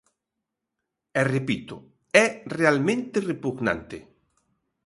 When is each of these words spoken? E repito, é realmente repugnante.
E 1.19 1.21
repito, 1.35 1.75
é 2.23 2.25
realmente 2.59 3.17
repugnante. 3.31 3.97